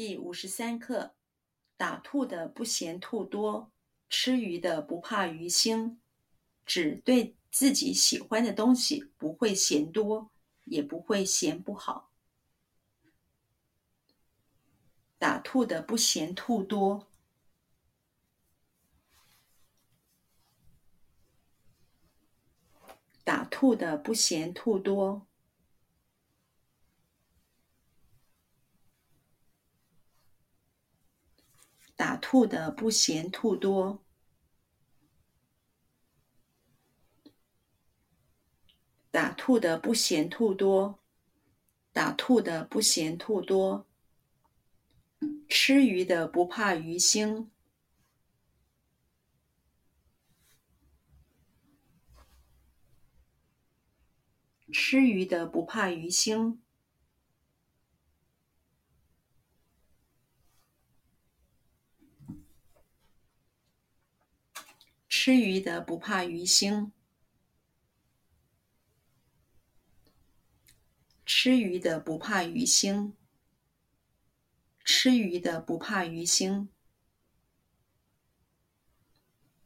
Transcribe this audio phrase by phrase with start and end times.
[0.00, 1.14] 第五十三课：
[1.76, 3.70] 打兔的不嫌兔多，
[4.08, 5.98] 吃鱼的不怕鱼腥。
[6.64, 10.30] 只对自己喜欢的东西不会嫌多，
[10.64, 12.10] 也不会嫌不好。
[15.18, 17.06] 打兔的不嫌兔多。
[23.22, 25.26] 打兔的不嫌兔多。
[32.00, 34.02] 打兔的不嫌兔多。
[39.10, 40.98] 打兔的不嫌兔多。
[41.92, 43.86] 打兔的不嫌兔多。
[45.46, 47.48] 吃鱼的不怕鱼腥。
[54.72, 56.56] 吃鱼的不怕鱼腥。
[65.22, 66.92] 吃鱼的不怕鱼腥。
[71.26, 73.12] 吃鱼的不怕鱼腥。
[74.82, 76.68] 吃鱼的不怕鱼腥。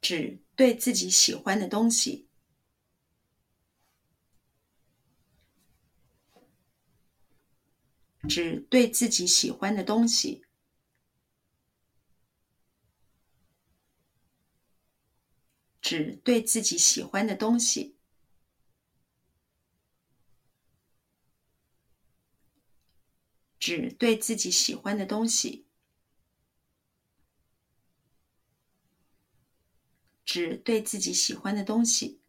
[0.00, 2.26] 指对自己喜欢的东西。
[8.28, 10.42] 指对自己喜欢的东西，
[15.84, 17.94] 只对自己喜欢的东西，
[23.58, 25.66] 只对自己喜欢的东西，
[30.24, 32.22] 只对自己喜欢的东西，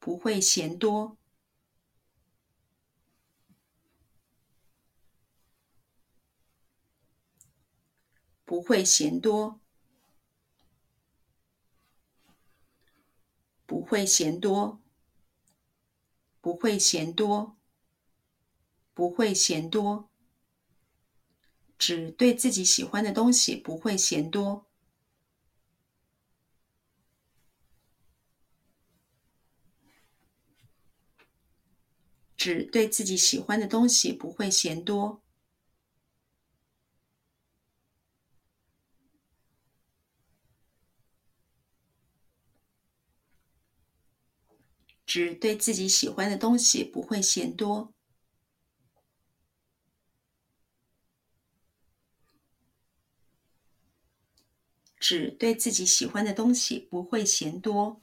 [0.00, 1.16] 不会嫌多。
[8.44, 9.60] 不会嫌多，
[13.64, 14.80] 不会嫌多，
[16.40, 17.56] 不会嫌多，
[18.94, 20.08] 不会嫌多，
[21.76, 24.64] 只对自己喜欢的东西不会嫌多，
[32.36, 35.20] 只对自己喜欢的东西不会嫌多。
[45.10, 47.92] 只对自己喜欢的东西不会嫌多，
[55.00, 58.00] 只对自己喜欢的东西不会嫌多，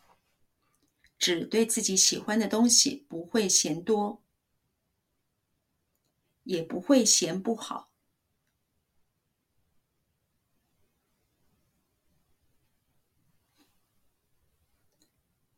[1.17, 4.21] 只对自己喜欢的东西不会嫌多，
[6.43, 7.89] 也不会嫌不好。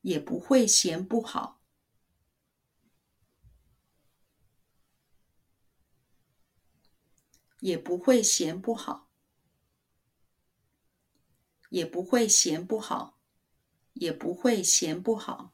[0.02, 1.60] 也不会嫌不好，
[7.60, 9.10] 也不会嫌不好，
[11.70, 13.20] 也不会嫌不好，
[13.94, 15.54] 也不会嫌不好，